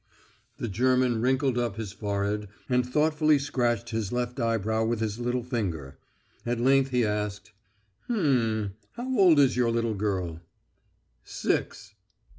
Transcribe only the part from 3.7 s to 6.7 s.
his left eyebrow with his little finger. At